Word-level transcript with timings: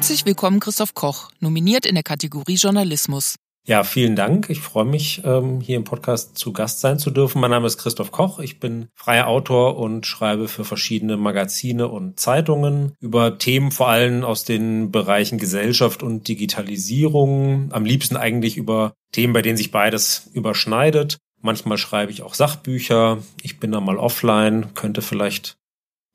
Herzlich 0.00 0.24
willkommen, 0.24 0.60
Christoph 0.60 0.94
Koch, 0.94 1.30
nominiert 1.40 1.84
in 1.84 1.94
der 1.94 2.02
Kategorie 2.02 2.54
Journalismus. 2.54 3.34
Ja, 3.66 3.84
vielen 3.84 4.16
Dank. 4.16 4.48
Ich 4.48 4.60
freue 4.60 4.86
mich, 4.86 5.20
ähm, 5.26 5.60
hier 5.60 5.76
im 5.76 5.84
Podcast 5.84 6.38
zu 6.38 6.54
Gast 6.54 6.80
sein 6.80 6.98
zu 6.98 7.10
dürfen. 7.10 7.38
Mein 7.38 7.50
Name 7.50 7.66
ist 7.66 7.76
Christoph 7.76 8.10
Koch. 8.10 8.38
Ich 8.38 8.60
bin 8.60 8.88
freier 8.94 9.26
Autor 9.26 9.76
und 9.76 10.06
schreibe 10.06 10.48
für 10.48 10.64
verschiedene 10.64 11.18
Magazine 11.18 11.86
und 11.88 12.18
Zeitungen 12.18 12.94
über 12.98 13.36
Themen 13.36 13.72
vor 13.72 13.88
allem 13.90 14.24
aus 14.24 14.44
den 14.44 14.90
Bereichen 14.90 15.36
Gesellschaft 15.36 16.02
und 16.02 16.26
Digitalisierung. 16.28 17.68
Am 17.70 17.84
liebsten 17.84 18.16
eigentlich 18.16 18.56
über 18.56 18.94
Themen, 19.12 19.34
bei 19.34 19.42
denen 19.42 19.58
sich 19.58 19.70
beides 19.70 20.30
überschneidet. 20.32 21.18
Manchmal 21.42 21.76
schreibe 21.76 22.10
ich 22.10 22.22
auch 22.22 22.32
Sachbücher. 22.32 23.18
Ich 23.42 23.60
bin 23.60 23.70
da 23.70 23.82
mal 23.82 23.98
offline, 23.98 24.72
könnte 24.72 25.02
vielleicht 25.02 25.58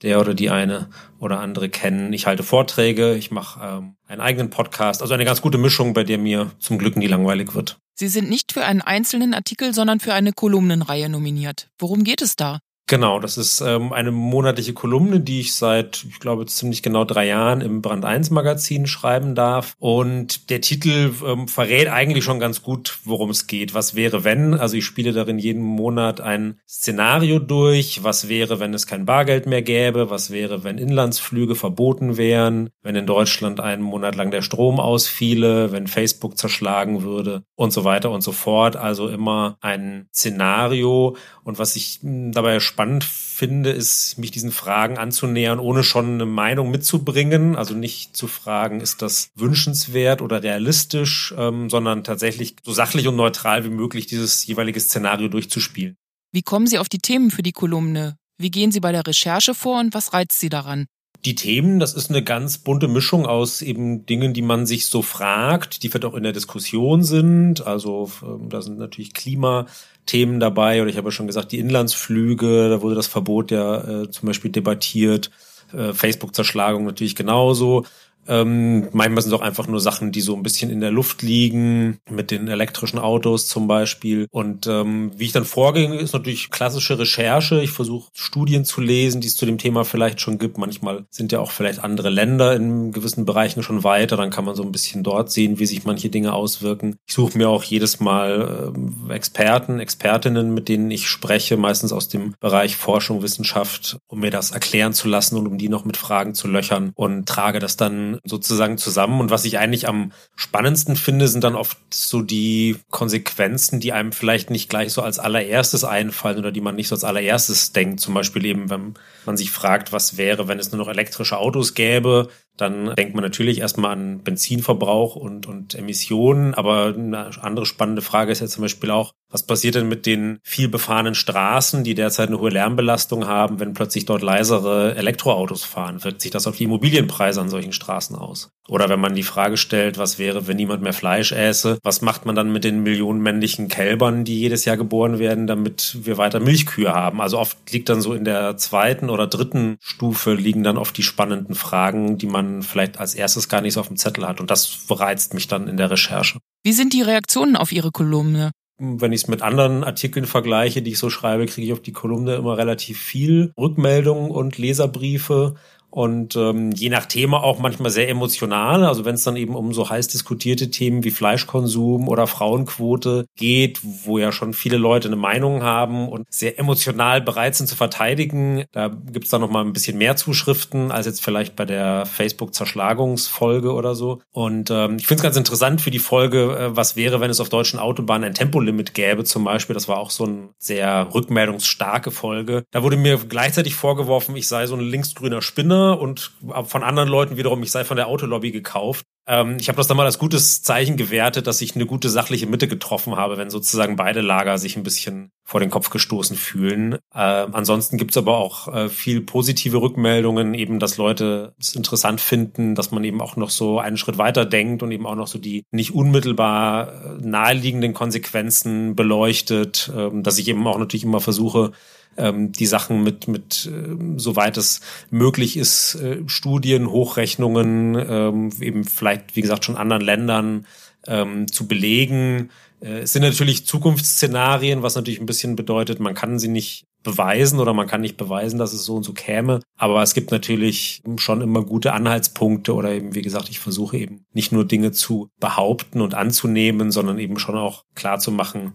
der 0.05 0.22
oder 0.22 0.34
die 0.34 0.50
eine 0.50 0.90
oder 1.20 1.40
andere 1.40 1.68
kennen. 1.70 2.13
Ich 2.13 2.27
halte 2.27 2.44
Vorträge, 2.44 3.16
ich 3.16 3.32
mache 3.32 3.59
ähm, 3.62 3.96
einen 4.08 4.22
eigenen 4.22 4.50
Podcast, 4.50 5.02
also 5.02 5.13
eine 5.13 5.26
ganz 5.26 5.41
gute 5.41 5.58
Mischung, 5.58 5.94
bei 5.94 6.04
der 6.04 6.18
mir 6.18 6.52
zum 6.59 6.77
Glück 6.77 6.96
nie 6.96 7.08
langweilig 7.08 7.54
wird. 7.55 7.77
Sie 7.96 8.08
sind 8.08 8.30
nicht 8.30 8.54
für 8.54 8.63
einen 8.63 8.82
einzelnen 8.82 9.34
Artikel, 9.34 9.74
sondern 9.74 9.99
für 9.99 10.13
eine 10.13 10.32
Kolumnenreihe 10.32 11.10
nominiert. 11.10 11.70
Worum 11.79 12.04
geht 12.04 12.21
es 12.21 12.35
da? 12.35 12.60
Genau, 12.88 13.20
das 13.20 13.40
ist 13.40 13.62
ähm, 13.62 13.94
eine 13.94 14.12
monatliche 14.12 14.74
Kolumne, 14.74 15.20
die 15.20 15.40
ich 15.40 15.55
seit, 15.55 16.05
ich 16.08 16.20
glaube, 16.20 16.46
ziemlich 16.46 16.84
genau 16.84 17.04
drei 17.04 17.26
Jahren 17.26 17.62
im 17.62 17.82
Brand 17.82 18.05
1 18.05 18.30
Magazin 18.30 18.86
schreiben 18.86 19.34
darf. 19.34 19.76
Und 19.80 20.52
der 20.52 20.62
Titel 20.62 21.12
ähm, 21.26 21.48
verrät 21.48 21.88
eigentlich 21.88 22.24
schon 22.24 22.40
ganz 22.40 22.62
gut, 22.62 23.00
worum 23.04 23.32
es 23.32 23.48
geht. 23.48 23.74
Was 23.74 23.96
wäre, 23.96 24.24
wenn? 24.24 24.54
Also 24.54 24.78
ich 24.78 24.86
spiele 24.86 25.13
darin 25.13 25.40
jeden 25.40 25.63
Monat 25.63 26.22
ein 26.22 26.60
Szenario 26.70 27.40
durch. 27.40 28.04
Was 28.04 28.30
wäre, 28.30 28.60
wenn 28.60 28.76
es 28.76 28.86
kein 28.86 29.08
Bargeld 29.08 29.48
mehr 29.48 29.63
gäbe? 29.63 30.12
Was 30.12 30.30
wäre, 30.30 30.63
wenn 30.63 30.78
Inlandsflüge 30.78 31.56
verboten 31.56 32.18
wären? 32.18 32.70
Wenn 32.84 32.96
in 32.96 33.08
Deutschland 33.08 33.60
einen 33.62 33.82
Monat 33.82 34.16
lang 34.16 34.30
der 34.30 34.44
Strom 34.44 34.80
ausfiele? 34.80 35.72
Wenn 35.72 35.88
Facebook 35.88 36.38
zerschlagen 36.38 37.02
würde? 37.02 37.41
Und 37.56 37.74
so 37.74 37.84
weiter 37.84 38.12
und 38.12 38.22
so 38.22 38.32
fort. 38.32 38.76
Also 38.76 39.10
immer 39.10 39.58
ein 39.60 40.08
Szenario. 40.13 41.18
Und 41.44 41.58
was 41.58 41.76
ich 41.76 42.00
hm, 42.04 42.32
dabei 42.32 42.60
spannend 42.76 43.05
finde, 43.05 43.70
ist, 43.70 44.18
mich 44.18 44.31
diesen 44.31 44.51
Fragen 44.51 44.98
anzunähern, 44.98 45.59
ohne 45.59 45.81
schon 45.81 46.15
eine 46.15 46.26
Meinung 46.26 46.71
mitzubringen. 46.71 47.55
Also 47.55 47.73
nicht 47.73 48.17
zu 48.17 48.27
fragen, 48.27 48.82
ist 48.82 49.01
das 49.01 49.29
wünschenswert 49.34 50.21
oder 50.21 50.43
realistisch, 50.43 51.34
ähm, 51.37 51.70
sondern 51.70 52.04
tatsächlich 52.04 52.57
so 52.63 52.73
sachlich 52.73 53.07
und 53.07 53.15
neutral 53.15 53.63
wie 53.63 53.70
möglich 53.70 54.07
dieses 54.07 54.45
jeweilige 54.45 54.82
Szenario 54.82 55.29
durchzuspielen. 55.29 55.95
Wie 56.34 56.41
kommen 56.41 56.67
Sie 56.67 56.77
auf 56.77 56.90
die 56.90 56.99
Themen 56.99 57.32
für 57.32 57.43
die 57.43 57.54
Kolumne? 57.54 58.17
Wie 58.37 58.51
gehen 58.51 58.73
Sie 58.73 58.82
bei 58.82 58.91
der 58.91 59.07
Recherche 59.07 59.54
vor 59.54 59.79
und 59.79 59.93
was 59.93 60.12
reizt 60.12 60.37
Sie 60.41 60.49
daran? 60.49 60.85
Die 61.26 61.34
Themen, 61.34 61.79
das 61.79 61.95
ist 61.95 62.12
eine 62.12 62.23
ganz 62.23 62.59
bunte 62.59 62.87
Mischung 62.87 63.26
aus 63.26 63.63
eben 63.63 64.06
Dingen, 64.06 64.35
die 64.35 64.44
man 64.44 64.68
sich 64.68 64.85
so 64.85 65.01
fragt, 65.01 65.81
die 65.81 65.90
vielleicht 65.90 66.06
auch 66.06 66.13
in 66.13 66.22
der 66.22 66.34
Diskussion 66.34 67.01
sind. 67.01 67.66
Also 67.66 68.12
ähm, 68.22 68.50
da 68.50 68.62
sind 68.62 68.78
natürlich 68.78 69.13
Klimathemen 69.16 70.40
dabei 70.40 70.81
oder 70.81 70.91
ich 70.91 70.97
habe 70.97 71.07
ja 71.07 71.12
schon 71.12 71.25
gesagt, 71.25 71.51
die 71.51 71.57
Inlandsflüge, 71.57 72.69
da 72.69 72.81
wurde 72.83 72.94
das 72.94 73.07
Verbot 73.07 73.50
ja 73.50 74.03
äh, 74.03 74.11
zum 74.11 74.27
Beispiel 74.27 74.51
debattiert. 74.51 75.31
Äh, 75.73 75.94
Facebook-Zerschlagung 75.94 76.85
natürlich 76.85 77.16
genauso. 77.16 77.85
Ähm, 78.28 78.88
manchmal 78.91 79.22
sind 79.22 79.34
es 79.34 79.40
auch 79.40 79.44
einfach 79.44 79.68
nur 79.68 79.80
Sachen, 79.80 80.12
die 80.12 80.22
so 80.22 80.36
ein 80.36 80.44
bisschen 80.44 80.72
in 80.72 80.81
der 80.81 80.91
Luft 80.91 81.22
liegen, 81.22 82.00
mit 82.09 82.31
den 82.31 82.47
elektrischen 82.47 83.00
Autos 83.00 83.47
zum 83.47 83.68
Beispiel. 83.68 84.28
Und 84.31 84.68
ähm, 84.68 85.12
wie 85.16 85.25
ich 85.25 85.31
dann 85.31 85.46
vorgehe, 85.46 85.94
ist 85.96 86.13
natürlich 86.13 86.50
klassische 86.50 86.97
Recherche. 86.97 87.62
Ich 87.62 87.72
versuche 87.72 88.09
Studien 88.13 88.66
zu 88.66 88.81
lesen, 88.81 89.22
die 89.22 89.28
es 89.28 89.36
zu 89.36 89.46
dem 89.46 89.58
Thema 89.58 89.86
vielleicht 89.86 90.22
schon 90.22 90.38
gibt. 90.38 90.58
Manchmal 90.58 91.06
sind 91.09 91.31
ja 91.31 91.40
auch 91.40 91.52
vielleicht 91.52 91.84
andere 91.84 92.09
Länder 92.09 92.56
in 92.56 92.91
gewissen 92.91 93.25
Bereichen 93.25 93.63
schon 93.63 93.84
weiter. 93.84 94.18
Dann 94.18 94.30
kann 94.30 94.46
man 94.46 94.56
so 94.56 94.63
ein 94.63 94.72
bisschen 94.72 95.03
dort 95.03 95.31
sehen, 95.31 95.59
wie 95.59 95.66
sich 95.66 95.86
manche 95.86 96.09
Dinge 96.09 96.34
auswirken. 96.34 96.97
Ich 97.06 97.13
suche 97.13 97.38
mir 97.38 97.50
auch 97.50 97.63
jedes 97.63 98.00
Mal 98.00 98.74
äh, 99.09 99.13
Experten, 99.13 99.80
Expertinnen, 99.80 100.53
mit 100.53 100.69
denen 100.69 100.90
ich 100.92 101.07
spreche, 101.07 101.57
meistens 101.57 101.92
aus 101.92 102.07
dem 102.07 102.36
Bereich 102.40 102.75
Forschung, 102.75 103.22
Wissenschaft, 103.22 103.97
um 104.07 104.19
mir 104.19 104.31
das 104.31 104.52
erklären 104.52 104.94
zu 104.94 105.07
lassen 105.07 105.38
und 105.38 105.47
um 105.47 105.57
die 105.57 105.69
noch 105.69 105.86
mit 105.86 105.97
Fragen 105.97 106.34
zu 106.34 106.47
löchern 106.47 106.92
und 106.96 107.28
trage 107.28 107.59
das 107.59 107.78
dann 107.78 108.14
sozusagen 108.23 108.77
zusammen. 108.77 109.19
Und 109.19 109.31
was 109.31 109.45
ich 109.45 109.57
eigentlich 109.57 109.87
am 109.87 110.11
spannendsten 110.35 110.95
finde, 110.95 111.27
sind 111.27 111.43
dann 111.43 111.55
oft 111.55 111.77
so 111.93 112.21
die 112.21 112.77
Konsequenzen, 112.89 113.79
die 113.79 113.93
einem 113.93 114.11
vielleicht 114.11 114.49
nicht 114.49 114.69
gleich 114.69 114.93
so 114.93 115.01
als 115.01 115.19
allererstes 115.19 115.83
einfallen 115.83 116.39
oder 116.39 116.51
die 116.51 116.61
man 116.61 116.75
nicht 116.75 116.87
so 116.87 116.95
als 116.95 117.03
allererstes 117.03 117.73
denkt. 117.73 117.99
Zum 117.99 118.13
Beispiel 118.13 118.45
eben, 118.45 118.69
wenn 118.69 118.93
man 119.25 119.37
sich 119.37 119.51
fragt, 119.51 119.91
was 119.91 120.17
wäre, 120.17 120.47
wenn 120.47 120.59
es 120.59 120.71
nur 120.71 120.79
noch 120.79 120.89
elektrische 120.89 121.37
Autos 121.37 121.73
gäbe, 121.73 122.29
dann 122.57 122.95
denkt 122.95 123.16
man 123.16 123.23
natürlich 123.23 123.59
erstmal 123.59 123.91
an 123.91 124.23
Benzinverbrauch 124.23 125.16
und, 125.16 125.45
und 125.45 125.75
Emissionen. 125.75 126.53
Aber 126.53 126.93
eine 126.95 127.31
andere 127.41 127.66
spannende 127.66 128.01
Frage 128.01 128.31
ist 128.31 128.39
ja 128.41 128.47
zum 128.47 128.61
Beispiel 128.61 128.91
auch, 128.91 129.13
was 129.29 129.43
passiert 129.43 129.75
denn 129.75 129.89
mit 129.89 130.05
den 130.05 130.39
viel 130.43 130.69
befahrenen 130.69 131.15
Straßen, 131.15 131.83
die 131.83 131.95
derzeit 131.95 132.29
eine 132.29 132.39
hohe 132.39 132.51
Lärmbelastung 132.51 133.27
haben, 133.27 133.59
wenn 133.59 133.73
plötzlich 133.73 134.05
dort 134.05 134.21
leisere 134.21 134.95
Elektroautos 134.95 135.65
fahren? 135.65 136.03
Wirkt 136.03 136.21
sich 136.21 136.31
das 136.31 136.47
auf 136.47 136.55
die 136.55 136.63
Immobilienpreise 136.65 137.41
an 137.41 137.49
solchen 137.49 137.73
Straßen 137.73 138.15
aus? 138.15 138.51
Oder 138.67 138.89
wenn 138.89 138.99
man 138.99 139.13
die 139.13 139.23
Frage 139.23 139.57
stellt, 139.57 139.97
was 139.97 140.17
wäre, 140.17 140.47
wenn 140.47 140.57
niemand 140.57 140.81
mehr 140.81 140.94
Fleisch 140.94 141.31
äße? 141.31 141.79
Was 141.83 142.01
macht 142.01 142.25
man 142.25 142.35
dann 142.35 142.51
mit 142.51 142.63
den 142.63 142.81
Millionen 142.81 143.21
männlichen 143.21 143.67
Kälbern, 143.67 144.23
die 144.23 144.39
jedes 144.39 144.65
Jahr 144.65 144.77
geboren 144.77 145.19
werden, 145.19 145.45
damit 145.47 145.97
wir 146.01 146.17
weiter 146.17 146.39
Milchkühe 146.39 146.94
haben? 146.94 147.21
Also 147.21 147.38
oft 147.38 147.57
liegt 147.71 147.89
dann 147.89 148.01
so 148.01 148.13
in 148.13 148.25
der 148.25 148.57
zweiten 148.57 149.09
oder 149.09 149.27
dritten 149.27 149.77
Stufe 149.81 150.33
liegen 150.33 150.63
dann 150.63 150.77
oft 150.77 150.97
die 150.97 151.03
spannenden 151.03 151.55
Fragen, 151.55 152.17
die 152.17 152.27
man 152.27 152.44
man 152.45 152.63
vielleicht 152.63 153.00
als 153.00 153.16
erstes 153.16 153.50
gar 153.50 153.61
nicht 153.61 153.73
so 153.73 153.79
auf 153.79 153.88
dem 153.88 153.97
Zettel 153.97 154.28
hat. 154.28 154.39
Und 154.39 154.51
das 154.51 154.85
reizt 154.89 155.33
mich 155.33 155.47
dann 155.47 155.67
in 155.67 155.78
der 155.78 155.91
Recherche. 155.91 156.39
Wie 156.63 156.73
sind 156.73 156.94
die 156.94 157.01
Reaktionen 157.01 157.56
auf 157.56 157.72
Ihre 157.72 157.91
Kolumne? 157.91 158.51
Wenn 158.78 159.13
ich 159.13 159.23
es 159.23 159.28
mit 159.28 159.41
anderen 159.41 159.83
Artikeln 159.83 160.25
vergleiche, 160.25 160.81
die 160.81 160.91
ich 160.91 161.00
so 161.00 161.09
schreibe, 161.09 161.45
kriege 161.45 161.67
ich 161.67 161.73
auf 161.73 161.81
die 161.81 161.94
Kolumne 161.94 162.35
immer 162.35 162.57
relativ 162.57 163.00
viel 163.00 163.53
Rückmeldungen 163.57 164.31
und 164.31 164.57
Leserbriefe 164.57 165.56
und 165.95 166.35
ähm, 166.35 166.72
je 166.73 166.89
nach 166.89 167.06
Thema 167.06 167.41
auch 167.41 167.57
manchmal 167.57 167.89
sehr 167.89 168.09
emotional. 168.09 168.83
Also 168.83 169.06
wenn 169.06 169.16
es 169.16 169.23
dann 169.23 169.38
eben 169.38 169.56
um 169.56 169.72
so 169.72 169.89
heiß 169.89 170.09
diskutierte 170.09 170.69
Themen 170.69 171.06
wie 171.06 171.09
Fleischkonsum 171.09 172.09
oder 172.09 172.28
Frauenquote 172.28 173.28
geht, 173.38 173.79
wo 174.03 174.17
ja 174.17 174.33
schon 174.33 174.53
viele 174.53 174.75
Leute 174.75 175.07
eine 175.07 175.16
Meinung 175.16 175.63
haben 175.63 176.09
und 176.09 176.25
sehr 176.29 176.59
emotional 176.59 177.22
bereit 177.22 177.56
sind 177.56 177.67
zu 177.67 177.78
verteidigen, 177.78 178.66
da 178.73 178.89
gibt's 178.89 179.29
dann 179.29 179.39
noch 179.39 179.50
mal 179.50 179.63
ein 179.63 179.72
bisschen 179.72 179.97
mehr 179.97 180.17
Zuschriften 180.17 180.91
als 180.91 181.06
jetzt 181.06 181.23
vielleicht 181.23 181.56
bei 181.56 181.63
der 181.63 182.06
Facebook-Zerschlagungsfolge 182.06 183.72
oder 183.72 183.95
so. 183.95 184.19
Und 184.33 184.69
ähm, 184.72 184.97
ich 185.00 185.07
finde 185.07 185.19
es 185.19 185.23
ganz 185.23 185.38
interessant 185.38 185.79
für 185.79 185.91
die 185.91 186.00
Folge, 186.00 186.57
äh, 186.57 186.75
was 186.75 186.97
wäre, 186.97 187.22
wenn 187.22 187.31
es 187.31 187.39
auf 187.39 187.47
deutschen 187.47 187.79
Autobahnen 187.79 188.25
ein 188.25 188.33
Tempolimit 188.33 188.95
gäbe 188.95 189.23
zum 189.23 189.45
Beispiel. 189.45 189.75
Das 189.75 189.88
war 189.88 190.00
auch 190.00 190.12
so 190.12 190.25
eine 190.25 190.50
sehr 190.57 191.07
rückmeldungsstarke 191.13 192.12
Folge. 192.12 192.66
Da 192.72 192.83
wurde 192.83 192.97
mir 192.97 193.17
gleichzeitig 193.17 193.75
vorgeworfen, 193.75 194.35
ich 194.35 194.50
sei 194.50 194.67
so 194.67 194.75
ein 194.75 194.81
linksgrüner 194.81 195.41
Spinner 195.41 195.84
und 195.94 196.31
von 196.66 196.84
anderen 196.84 197.09
Leuten 197.09 197.38
wiederum, 197.38 197.62
ich 197.63 197.72
sei 197.72 197.84
von 197.84 197.97
der 197.97 198.07
Autolobby 198.07 198.51
gekauft. 198.51 199.06
Ähm, 199.28 199.57
ich 199.59 199.68
habe 199.69 199.78
das 199.78 199.88
dann 199.88 199.97
mal 199.97 200.06
als 200.06 200.19
gutes 200.19 200.62
Zeichen 200.62 200.98
gewertet, 200.98 201.48
dass 201.48 201.62
ich 201.62 201.75
eine 201.75 201.86
gute 201.86 202.09
sachliche 202.09 202.45
Mitte 202.48 202.68
getroffen 202.68 203.15
habe, 203.15 203.38
wenn 203.38 203.50
sozusagen 203.50 203.95
beide 203.95 204.21
Lager 204.21 204.57
sich 204.57 204.77
ein 204.77 204.83
bisschen 204.83 205.31
vor 205.44 205.59
den 205.59 205.69
Kopf 205.69 205.89
gestoßen 205.89 206.36
fühlen. 206.36 206.94
Äh, 207.13 207.19
ansonsten 207.19 207.98
gibt's 207.98 208.18
aber 208.18 208.38
auch 208.38 208.74
äh, 208.74 208.89
viel 208.89 209.21
positive 209.21 209.81
Rückmeldungen, 209.81 210.54
eben, 210.54 210.80
dass 210.80 210.98
Leute 210.98 211.54
es 211.59 211.75
interessant 211.75 212.21
finden, 212.21 212.75
dass 212.75 212.92
man 212.92 213.04
eben 213.04 213.21
auch 213.21 213.36
noch 213.36 213.50
so 213.50 213.80
einen 213.80 213.98
Schritt 213.98 214.18
weiter 214.18 214.45
denkt 214.45 214.83
und 214.83 214.92
eben 214.92 215.07
auch 215.07 215.15
noch 215.15 215.27
so 215.27 215.39
die 215.39 215.63
nicht 215.71 215.94
unmittelbar 215.94 216.88
äh, 216.88 217.21
naheliegenden 217.21 217.94
Konsequenzen 217.94 218.95
beleuchtet, 218.95 219.92
äh, 219.95 220.09
dass 220.13 220.38
ich 220.38 220.48
eben 220.48 220.65
auch 220.68 220.77
natürlich 220.77 221.04
immer 221.04 221.21
versuche, 221.21 221.71
ähm, 222.17 222.51
die 222.51 222.65
Sachen 222.65 223.03
mit, 223.03 223.27
mit 223.27 223.69
äh, 223.71 223.95
soweit 224.17 224.57
es 224.57 224.81
möglich 225.09 225.57
ist, 225.57 225.95
äh, 225.95 226.23
Studien, 226.27 226.89
Hochrechnungen, 226.89 227.95
ähm, 227.95 228.50
eben 228.62 228.83
vielleicht, 228.83 229.35
wie 229.35 229.41
gesagt, 229.41 229.65
schon 229.65 229.77
anderen 229.77 230.03
Ländern 230.03 230.65
ähm, 231.07 231.51
zu 231.51 231.67
belegen. 231.67 232.50
Äh, 232.81 233.00
es 233.00 233.13
sind 233.13 233.23
natürlich 233.23 233.65
Zukunftsszenarien, 233.65 234.81
was 234.81 234.95
natürlich 234.95 235.19
ein 235.19 235.25
bisschen 235.25 235.56
bedeutet, 235.56 236.00
man 236.00 236.13
kann 236.13 236.39
sie 236.39 236.47
nicht 236.47 236.85
beweisen 237.03 237.59
oder 237.59 237.73
man 237.73 237.88
kann 237.88 238.01
nicht 238.01 238.18
beweisen, 238.18 238.57
dass 238.59 238.73
es 238.73 238.83
so 238.83 238.95
und 238.95 239.03
so 239.03 239.13
käme. 239.13 239.61
Aber 239.77 240.01
es 240.01 240.13
gibt 240.13 240.31
natürlich 240.31 241.03
schon 241.18 241.41
immer 241.41 241.63
gute 241.63 241.94
Anhaltspunkte 241.94 242.73
oder 242.73 242.91
eben, 242.91 243.13
wie 243.13 243.21
gesagt, 243.21 243.50
ich 243.50 243.59
versuche 243.59 243.97
eben 243.97 244.25
nicht 244.33 244.51
nur 244.51 244.65
Dinge 244.65 244.91
zu 244.91 245.29
behaupten 245.39 246.01
und 246.01 246.15
anzunehmen, 246.15 246.91
sondern 246.91 247.19
eben 247.19 247.38
schon 247.38 247.56
auch 247.56 247.85
klar 247.94 248.19
zu 248.19 248.31
machen, 248.31 248.73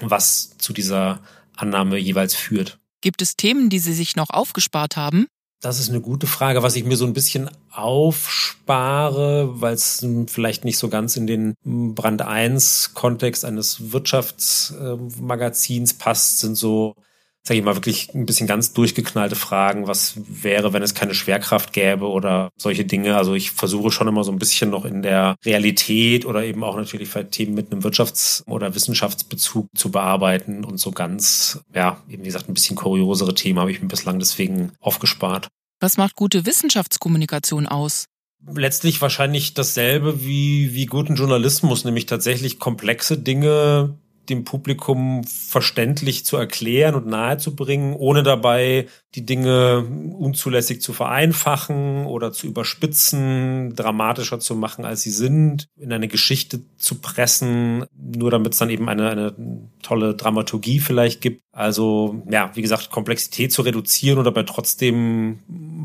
was 0.00 0.56
zu 0.58 0.72
dieser 0.72 1.20
Annahme 1.56 1.98
jeweils 1.98 2.34
führt. 2.34 2.78
Gibt 3.02 3.20
es 3.20 3.36
Themen, 3.36 3.68
die 3.68 3.80
Sie 3.80 3.92
sich 3.92 4.16
noch 4.16 4.30
aufgespart 4.30 4.96
haben? 4.96 5.26
Das 5.60 5.78
ist 5.78 5.90
eine 5.90 6.00
gute 6.00 6.26
Frage, 6.26 6.62
was 6.62 6.76
ich 6.76 6.84
mir 6.84 6.96
so 6.96 7.04
ein 7.04 7.12
bisschen 7.12 7.50
aufspare, 7.70 9.60
weil 9.60 9.74
es 9.74 10.06
vielleicht 10.26 10.64
nicht 10.64 10.78
so 10.78 10.88
ganz 10.88 11.16
in 11.16 11.26
den 11.26 11.52
Brand 11.64 12.22
1 12.22 12.94
Kontext 12.94 13.44
eines 13.44 13.92
Wirtschaftsmagazins 13.92 15.92
passt, 15.94 16.38
sind 16.40 16.56
so 16.56 16.94
sage 17.44 17.58
ich 17.58 17.64
mal, 17.64 17.74
wirklich 17.74 18.14
ein 18.14 18.24
bisschen 18.24 18.46
ganz 18.46 18.72
durchgeknallte 18.72 19.34
Fragen. 19.34 19.88
Was 19.88 20.14
wäre, 20.16 20.72
wenn 20.72 20.82
es 20.82 20.94
keine 20.94 21.14
Schwerkraft 21.14 21.72
gäbe 21.72 22.08
oder 22.08 22.50
solche 22.56 22.84
Dinge? 22.84 23.16
Also 23.16 23.34
ich 23.34 23.50
versuche 23.50 23.90
schon 23.90 24.08
immer 24.08 24.22
so 24.22 24.30
ein 24.30 24.38
bisschen 24.38 24.70
noch 24.70 24.84
in 24.84 25.02
der 25.02 25.34
Realität 25.44 26.24
oder 26.24 26.44
eben 26.44 26.62
auch 26.62 26.76
natürlich 26.76 27.08
vielleicht 27.08 27.32
Themen 27.32 27.54
mit 27.54 27.72
einem 27.72 27.82
Wirtschafts- 27.82 28.46
oder 28.46 28.74
Wissenschaftsbezug 28.74 29.66
zu 29.76 29.90
bearbeiten 29.90 30.64
und 30.64 30.78
so 30.78 30.92
ganz, 30.92 31.60
ja, 31.74 32.00
eben 32.08 32.22
wie 32.22 32.28
gesagt, 32.28 32.48
ein 32.48 32.54
bisschen 32.54 32.76
kuriosere 32.76 33.34
Themen 33.34 33.58
habe 33.58 33.72
ich 33.72 33.82
mir 33.82 33.88
bislang 33.88 34.20
deswegen 34.20 34.72
aufgespart. 34.80 35.48
Was 35.80 35.96
macht 35.96 36.14
gute 36.14 36.46
Wissenschaftskommunikation 36.46 37.66
aus? 37.66 38.06
letztlich 38.54 39.00
wahrscheinlich 39.00 39.54
dasselbe 39.54 40.24
wie, 40.24 40.74
wie 40.74 40.86
guten 40.86 41.14
Journalismus, 41.14 41.84
nämlich 41.84 42.06
tatsächlich 42.06 42.58
komplexe 42.58 43.18
Dinge 43.18 43.98
dem 44.32 44.44
Publikum 44.44 45.24
verständlich 45.24 46.24
zu 46.24 46.36
erklären 46.36 46.94
und 46.94 47.06
nahezubringen, 47.06 47.94
ohne 47.94 48.22
dabei 48.22 48.86
die 49.14 49.26
Dinge 49.26 49.84
unzulässig 50.18 50.80
zu 50.80 50.92
vereinfachen 50.92 52.06
oder 52.06 52.32
zu 52.32 52.46
überspitzen, 52.46 53.76
dramatischer 53.76 54.40
zu 54.40 54.54
machen, 54.54 54.84
als 54.84 55.02
sie 55.02 55.10
sind, 55.10 55.68
in 55.76 55.92
eine 55.92 56.08
Geschichte 56.08 56.60
zu 56.78 56.96
pressen, 57.00 57.84
nur 57.94 58.30
damit 58.30 58.54
es 58.54 58.58
dann 58.58 58.70
eben 58.70 58.88
eine, 58.88 59.10
eine 59.10 59.34
tolle 59.82 60.14
Dramaturgie 60.14 60.80
vielleicht 60.80 61.20
gibt. 61.20 61.42
Also 61.52 62.22
ja, 62.30 62.50
wie 62.54 62.62
gesagt, 62.62 62.90
Komplexität 62.90 63.52
zu 63.52 63.62
reduzieren 63.62 64.18
und 64.18 64.24
dabei 64.24 64.44
trotzdem 64.44 65.40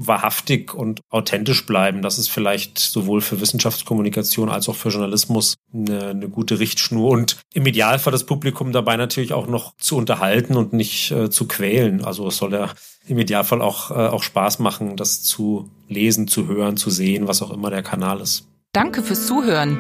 wahrhaftig 0.05 0.73
und 0.73 1.01
authentisch 1.09 1.65
bleiben. 1.65 2.01
Das 2.01 2.19
ist 2.19 2.29
vielleicht 2.29 2.79
sowohl 2.79 3.21
für 3.21 3.41
Wissenschaftskommunikation 3.41 4.49
als 4.49 4.69
auch 4.69 4.75
für 4.75 4.89
Journalismus 4.89 5.55
eine, 5.73 6.07
eine 6.07 6.29
gute 6.29 6.59
Richtschnur 6.59 7.09
und 7.09 7.37
im 7.53 7.65
Idealfall 7.65 8.11
das 8.11 8.25
Publikum 8.25 8.71
dabei 8.71 8.97
natürlich 8.97 9.33
auch 9.33 9.47
noch 9.47 9.75
zu 9.77 9.97
unterhalten 9.97 10.55
und 10.55 10.73
nicht 10.73 11.11
äh, 11.11 11.29
zu 11.29 11.47
quälen. 11.47 12.03
Also 12.03 12.27
es 12.27 12.37
soll 12.37 12.53
ja 12.53 12.69
im 13.07 13.17
Idealfall 13.17 13.61
auch, 13.61 13.91
äh, 13.91 13.93
auch 13.93 14.23
Spaß 14.23 14.59
machen, 14.59 14.95
das 14.95 15.23
zu 15.23 15.71
lesen, 15.87 16.27
zu 16.27 16.47
hören, 16.47 16.77
zu 16.77 16.89
sehen, 16.89 17.27
was 17.27 17.41
auch 17.41 17.51
immer 17.51 17.69
der 17.69 17.83
Kanal 17.83 18.21
ist. 18.21 18.47
Danke 18.73 19.01
fürs 19.01 19.25
Zuhören. 19.25 19.79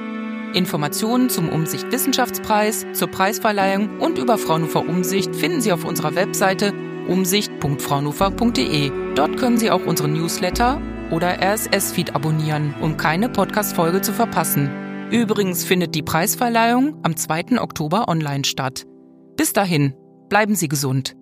Informationen 0.53 1.29
zum 1.29 1.49
Umsicht 1.49 1.91
Wissenschaftspreis, 1.91 2.85
zur 2.93 3.09
Preisverleihung 3.09 3.99
und 3.99 4.17
über 4.17 4.37
Fraunhofer 4.37 4.87
Umsicht 4.87 5.35
finden 5.35 5.61
Sie 5.61 5.73
auf 5.73 5.83
unserer 5.83 6.15
Webseite 6.15 6.73
umsicht.fraunhofer.de. 7.07 8.91
Dort 9.15 9.37
können 9.37 9.57
Sie 9.57 9.71
auch 9.71 9.85
unseren 9.85 10.13
Newsletter 10.13 10.79
oder 11.11 11.41
RSS-Feed 11.41 12.15
abonnieren, 12.15 12.75
um 12.81 12.97
keine 12.97 13.29
Podcast-Folge 13.29 14.01
zu 14.01 14.13
verpassen. 14.13 14.69
Übrigens 15.11 15.63
findet 15.63 15.95
die 15.95 16.03
Preisverleihung 16.03 16.99
am 17.03 17.15
2. 17.15 17.59
Oktober 17.59 18.07
online 18.07 18.45
statt. 18.45 18.85
Bis 19.35 19.53
dahin, 19.53 19.93
bleiben 20.29 20.53
Sie 20.55 20.67
gesund. 20.67 21.16